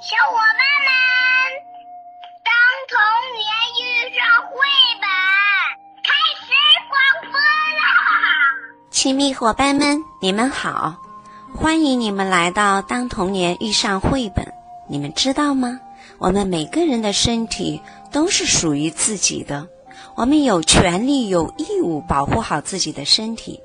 [0.00, 0.92] 小伙伴们，
[2.44, 2.54] 当
[2.86, 2.96] 童
[3.34, 3.50] 年
[3.82, 4.54] 遇上绘
[5.00, 5.10] 本，
[6.04, 6.54] 开始
[6.88, 7.82] 广播啦！
[8.92, 10.94] 亲密伙伴们，你们好，
[11.52, 14.44] 欢迎你们来到《当童年遇上绘本》。
[14.88, 15.80] 你们知道吗？
[16.18, 19.66] 我们每个人的身体都是属于自己的，
[20.14, 23.60] 我们有权利、有义务保护好自己的身体。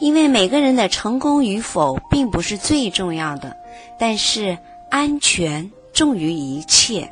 [0.00, 3.56] 因为每个人的成功与否并不是最重要的，
[3.96, 4.58] 但是
[4.90, 7.10] 安全重于一切。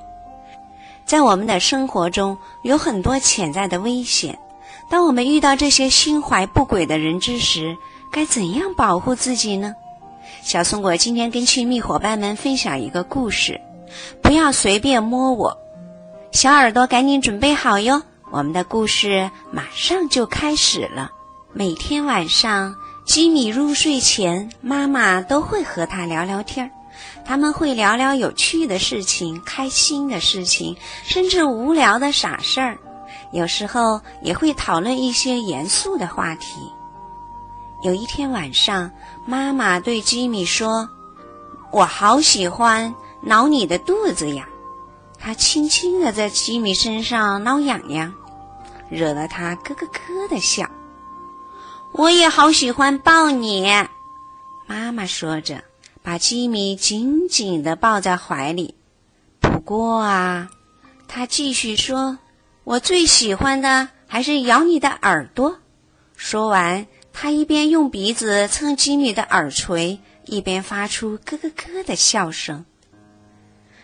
[1.04, 4.38] 在我们的生活中有很多潜在的危险，
[4.90, 7.76] 当我们遇到这些心怀不轨的人之时，
[8.12, 9.74] 该怎样保护自己呢？
[10.42, 13.60] 小松果今天跟亲密伙伴们分享一个故事：
[14.20, 15.56] 不要随便摸我。
[16.32, 21.10] 小耳朵赶紧准备好哟，我们的故事马上就开始了。
[21.52, 22.74] 每天晚上，
[23.06, 26.75] 吉米入睡前，妈妈都会和他聊聊天儿。
[27.24, 32.78] 他们会聊聊有趣的事情、开心的事情，甚至无聊的傻事儿。
[33.32, 36.72] 有时候也会讨论一些严肃的话题。
[37.82, 38.90] 有一天晚上，
[39.26, 40.88] 妈妈对吉米说
[41.72, 44.48] ：“我好喜欢挠你的肚子呀。”
[45.18, 48.14] 她轻轻地在吉米身上挠痒痒，
[48.88, 50.68] 惹得他咯咯咯的笑。
[51.92, 53.66] 我也好喜欢抱你，
[54.66, 55.62] 妈妈说着，
[56.06, 58.76] 把吉米紧紧地抱在怀里。
[59.40, 60.48] 不过啊，
[61.08, 62.20] 他继续说
[62.62, 65.58] ：“我最喜欢的还是咬你的耳朵。”
[66.14, 72.64] 说完，他一边用鼻子蹭吉米的耳垂，一边发出咯咯咯的笑声。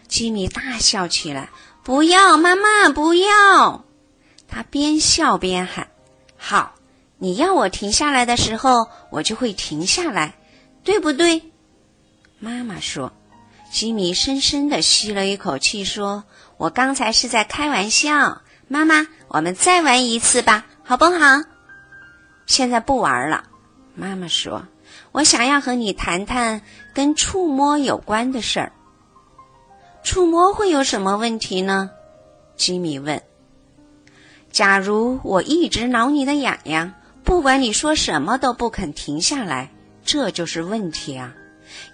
[0.07, 1.51] 吉米大笑起来
[1.83, 3.85] ：“不要，妈妈，不要！”
[4.47, 5.89] 他边笑边喊
[6.39, 6.77] ：“好。”
[7.19, 10.37] 你要我停下来的时候，我就会停下来，
[10.85, 11.52] 对不对？
[12.43, 13.13] 妈妈说。
[13.71, 16.25] 吉米深深的吸了一口气，说
[16.59, 21.43] ：“我刚才是在开玩笑。”妈妈，我们再玩一次吧，好不好？
[22.45, 23.45] 现在不玩了。
[23.95, 24.67] 妈妈说
[25.13, 26.61] ：“我想要和你谈谈
[26.93, 28.73] 跟触摸有关的事儿。”
[30.05, 31.91] 触摸会有什么问题呢？
[32.57, 33.23] 吉米问。
[34.51, 36.93] 假如我一直挠你的痒痒。
[37.25, 39.71] 不管你说什么都不肯停下来，
[40.05, 41.33] 这就是问题啊！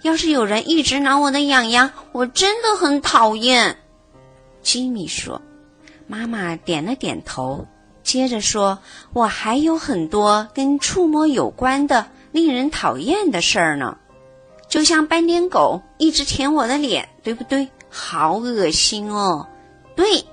[0.01, 3.77] 要是有人一直挠我的痒痒，我真的很讨厌。
[4.61, 5.41] 吉米说。
[6.11, 7.67] 妈妈点了点头，
[8.01, 8.79] 接着说
[9.13, 13.95] ：“我还有很多跟触摸有关的令人讨厌的事儿呢，
[14.67, 17.69] 就像斑点狗一直舔我的脸，对不对？
[17.89, 19.47] 好恶心哦！”
[19.95, 20.25] 对，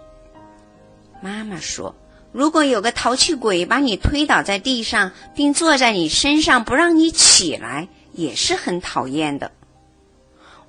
[1.20, 1.94] 妈妈说。
[2.32, 9.50] 如果有个淘气鬼把你推倒在地上，并坐在你身上不让你起来，也是很讨厌的。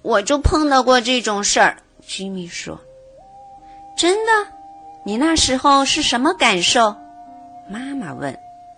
[0.04, 1.78] 我就碰到过这种事儿。
[2.06, 2.80] 吉米说
[3.98, 4.32] ：“真的？
[5.04, 6.96] 你那时候是什么感受？”
[7.70, 8.38] 妈妈问。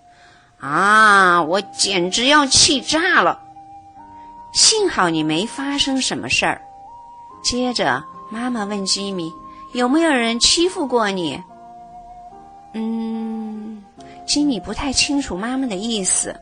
[0.59, 3.39] “啊，我简直要气炸了！
[4.53, 6.61] 幸好你没发生什么事儿。”
[7.43, 9.31] 接着，妈妈问吉米
[9.73, 11.41] ：“有没有人欺负过你？”
[12.73, 13.83] 嗯，
[14.25, 16.35] 吉米不太清楚妈妈的意思，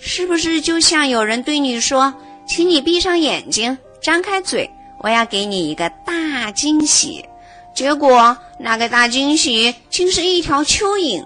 [0.00, 2.12] 是不是就像有人对你说
[2.46, 4.68] ：“请你闭上眼睛，张开嘴，
[4.98, 7.24] 我要给你一个大惊喜。”
[7.72, 11.24] 结果那个大惊喜竟是一条蚯蚓。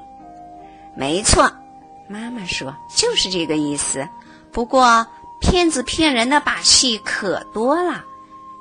[0.94, 1.50] 没错，
[2.06, 4.06] 妈妈说就是这个意思。
[4.52, 5.04] 不过
[5.40, 8.04] 骗子骗人的把戏可多了。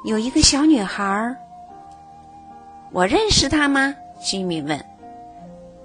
[0.06, 1.35] 有一个小女孩，
[2.91, 3.94] 我认识她吗？
[4.22, 4.84] 吉米问。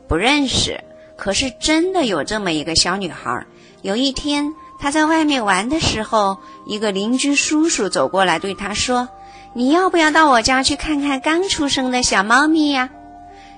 [0.06, 0.78] 不认识，
[1.16, 3.44] 可是真的有这么一个小女孩。
[3.82, 9.08] 有一天，她在外面玩的时候，一个邻居叔叔走过来对她说
[9.54, 12.90] ：“你要不要到我家去看看刚出生的小猫咪呀？”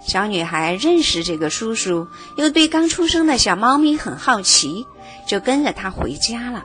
[0.07, 4.87] 小女孩认识这个叔叔，又对刚出生的小猫咪很好奇，
[5.27, 6.65] 就跟着他回家了。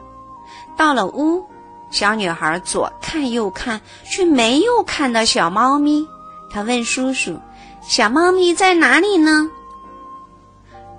[0.78, 1.46] 到了屋，
[1.92, 6.08] 小女孩左看右看，却没有看到小猫咪。
[6.50, 7.40] 她问叔叔
[7.86, 9.50] ：“小猫咪在哪里呢？”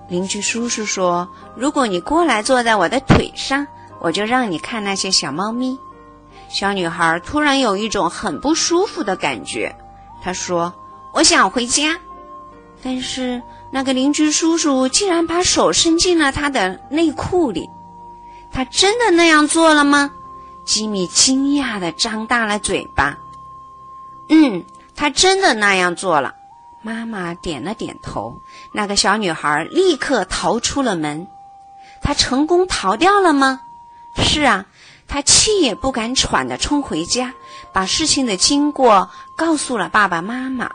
[0.09, 3.67] 邻居叔叔说：“如果你过来坐在我的腿上，
[4.01, 5.79] 我就让你看那些小猫咪。”
[6.49, 9.75] 小女孩突然有一种很不舒服的感觉。
[10.23, 10.73] 她说
[11.13, 11.99] ：“我想回家。”
[12.85, 13.43] 但是
[13.73, 17.69] 那个邻居叔叔竟然把手伸进了她的内裤里。
[18.53, 20.13] 他真的那样做了吗？
[20.65, 23.19] 吉米惊讶地张大了嘴巴。
[24.31, 24.65] “嗯，
[24.95, 26.35] 他真的那样做了。”
[26.87, 28.41] 妈妈点了点头，
[28.73, 31.27] 那个小女孩立刻逃出了门。
[32.01, 33.59] 她成功逃掉了吗？
[34.23, 34.67] 是啊，
[35.09, 37.35] 她气也不敢喘的冲回家，
[37.73, 40.71] 把事情的经过告诉了爸爸妈妈。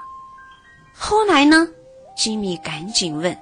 [0.93, 1.69] 后来呢？
[2.17, 3.37] 吉米赶紧问。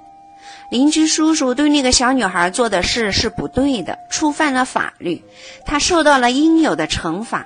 [0.70, 5.24] 邻居叔叔对那个小女孩做的事是不对的，触犯了法律，
[5.66, 7.44] 她受到了应有的惩罚，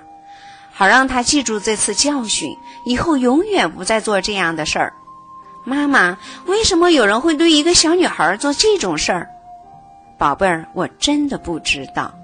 [0.71, 2.55] 好让她记住这次教训，
[2.85, 4.93] 以后永远不再做这样的事儿。
[5.65, 9.31] 妈妈，为什么有人会对一个小女孩做这种事儿？
[10.19, 12.15] 宝贝儿，我真的不知道。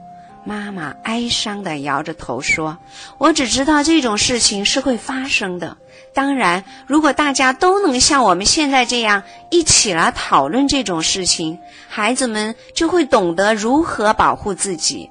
[0.45, 2.79] 妈妈哀伤地摇着头说
[3.19, 5.77] ：“我只知道这种事情是会发生的。
[6.15, 11.59] 当然，如果大家都能像我们现在这样一起来讨论这种事情，
[11.89, 15.11] 孩子们就会懂得如何保护自己。”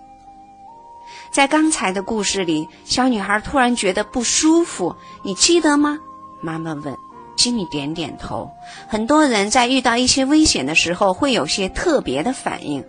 [1.32, 6.00] 在刚才的故事里，小女孩突然觉得不舒服，你记得吗？
[6.42, 7.09] 妈妈问。
[7.40, 8.52] 吉米点点头。
[8.90, 12.84] 很多人在遇到一些危险的时候，会有些特别的反应。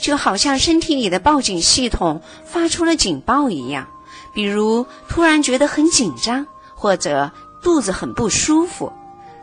[0.00, 3.86] 就好像身体里的报警系统发出了警报一样，
[4.32, 7.30] 比如突然觉得很紧张，或者
[7.62, 8.90] 肚子很不舒服。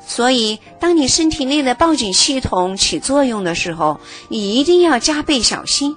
[0.06, 5.96] 所以，当你身体内的报警系统起作用的时候，你一定要加倍小心。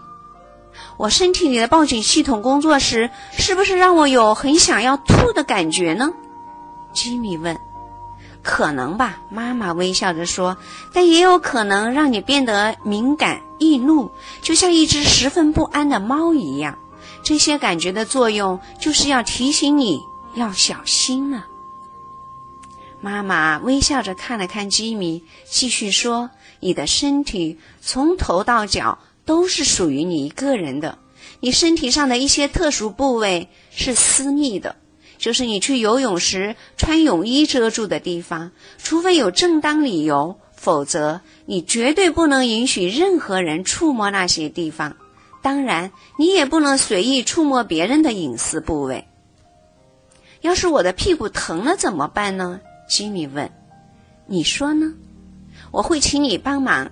[0.98, 6.10] 我身体里的报警系统工作时，是不是让我有很想要吐的感觉呢？
[6.92, 7.58] 吉米问。
[8.42, 10.56] 可能吧，妈妈微笑着说。
[10.92, 14.10] 但也有可能让你变得敏感、易怒，
[14.42, 16.78] 就像一只十分不安的猫一样。
[17.22, 20.00] 这些感觉的作用就是要提醒你
[20.34, 21.46] 要小心了。
[23.02, 30.98] 妈妈微笑着看了看吉米，继续说：“你的身体从头到脚都是属于你一个人的。
[31.40, 34.76] 你身体上的一些特殊部位是私密的。”
[35.20, 44.96] 就是你去游泳时穿泳衣遮住的地方，除非有正当理由，否则你绝对不能允许任何人触摸那些地方。
[45.42, 49.06] 当然，你也不能随意触摸别人的隐私部位。
[50.40, 52.60] 要是我的屁股疼了怎么办呢？
[52.88, 53.52] 吉米问。
[54.26, 54.94] 你说呢？
[55.70, 56.90] 我会请你帮忙。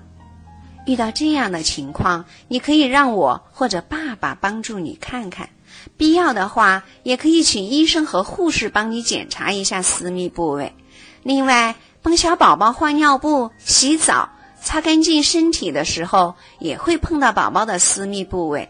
[0.87, 5.49] 遇到这样的情况，你可以让我或者爸爸帮助你看看。
[5.97, 10.75] 必要的话，也可以请医生和护士帮你检查一下私密部位。
[11.23, 14.29] 另外，帮小宝宝换尿布、洗澡、
[14.63, 18.69] 擦干净身体的时候，也会碰到宝宝的私密部位，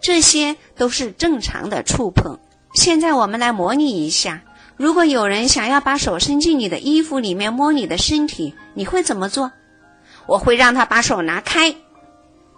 [0.00, 2.38] 这些都是正常的触碰。
[2.74, 4.42] 现在我们来模拟一下：
[4.76, 9.52] 如果有人想要把手伸进你的衣服里面摸你的身体，你会怎么做？
[10.26, 11.76] 我会让他把手拿开。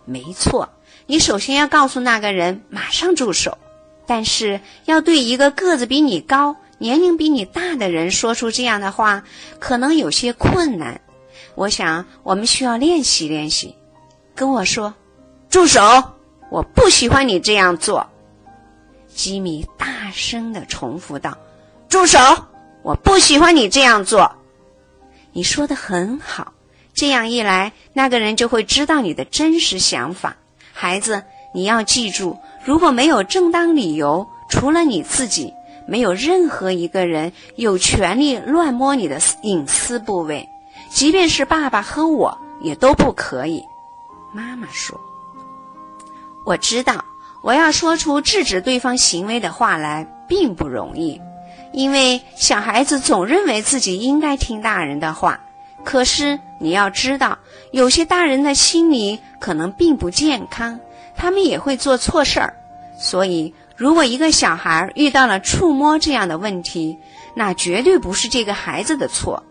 [0.06, 0.70] 没错，
[1.06, 3.58] 你首先要告诉那个人马上住手。
[4.06, 9.24] 但是要对一个个子比你高、年龄比你大的人说出这样的话，
[9.58, 11.00] 可能有些困难。
[11.54, 13.74] 我想我们需要练习练习。
[14.34, 14.94] 跟我说，
[15.48, 15.80] 住手！
[16.50, 18.06] 我不喜欢你这样做。
[19.08, 21.36] 吉米大声的重复道
[21.88, 22.18] ：“住手！
[22.82, 24.30] 我不喜欢你这样做。”
[25.32, 26.52] 你说的很好，
[26.92, 30.36] 这样一来，那个人就会知道你的真实想法。
[30.72, 31.24] 孩子，
[31.54, 32.38] 你要记住。
[32.66, 35.54] 如果没有正当理由，除了你自己，
[35.86, 40.48] 没有任何一个人有权利乱摸你的隐私部位，
[40.90, 43.64] 即便是爸爸和我也都不可以。
[44.32, 45.00] 妈妈说
[46.44, 47.04] ：“我知道，
[47.40, 51.20] 我要说出制止对方行为的话来并不容易，
[51.72, 55.38] 因为小孩子总认为自己应该听大人的话。
[55.86, 57.38] 可是你要知道，
[57.70, 60.80] 有些大人的心理可能并不健康。”
[61.16, 62.54] 他们也会做错事儿，
[62.98, 66.98] 所以如果一个小孩遇到了触摸这样的问题，
[67.34, 69.42] 那绝对不是这个孩子的错。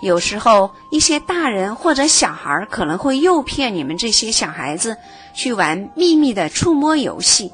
[0.00, 4.96] 有时候一些大人或者小孩可能会诱骗你们这些小孩子
[5.34, 7.52] 去玩秘密的触摸游戏，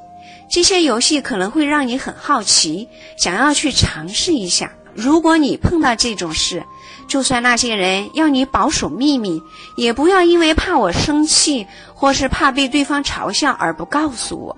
[0.49, 4.71] 这些游戏可能会让你很好奇，想要去尝试一下。
[4.95, 6.63] 如果你碰到这种事，
[7.07, 9.43] 就算那些人要你保守秘密，
[9.77, 14.57] 也不要因为怕我生气，或是怕被对方嘲笑而不告诉我。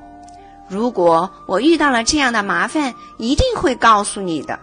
[0.68, 4.58] 如果我遇到了这样的麻烦，一定会告诉你的。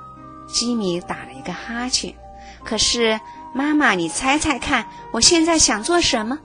[0.48, 2.14] 吉米打了一个哈欠。
[2.64, 3.20] 可是，
[3.54, 6.40] 妈妈，你猜猜看，我现在想做什么？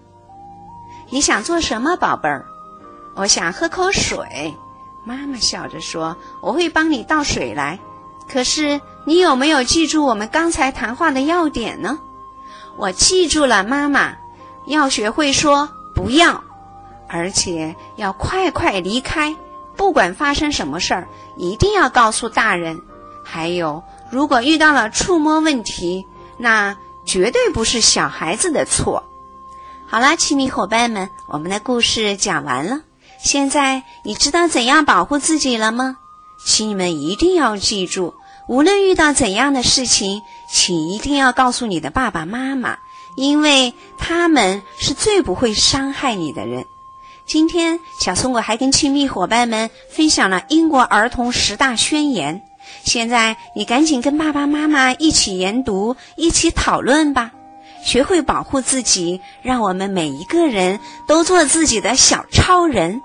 [1.11, 2.45] 你想做什么，宝贝儿？
[3.15, 4.55] 我想喝口水。
[5.05, 7.79] 妈妈笑着说：“我会帮你倒水来。”
[8.29, 8.81] 可是。
[9.07, 11.97] 你有没有记住我们刚才谈话的要点呢？
[12.77, 14.17] 我记住了，妈妈，
[14.67, 16.43] 要学会说不要，
[17.07, 19.35] 而且要快快离开。
[19.77, 22.83] 不管发生什么事儿，一定要告诉大人。
[23.23, 26.05] 还有，如果遇到了触摸问题，
[26.37, 29.05] 那绝对不是小孩子的错。
[29.87, 32.81] 好啦，亲密伙伴们，我们的故事讲完了。
[33.23, 35.97] 现在你知道怎样保护自己了吗？
[36.45, 38.15] 请你们一定要记住，
[38.49, 42.79] 无论遇到怎样的事情，请一定要告诉你的爸爸妈妈，
[43.17, 46.65] 因为他们是最不会伤害你的人。
[47.27, 52.41] 今天，小松果还跟亲密伙伴们分享了英国儿童十大宣言。
[52.85, 57.33] 现在，你赶紧跟爸爸妈妈一起研读，一起讨论吧。
[57.85, 63.03] 学会保护自己，让我们每一个人都做自己的小超人。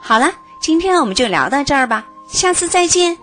[0.00, 3.21] 好了，今天我们就聊到这儿吧，下次再见。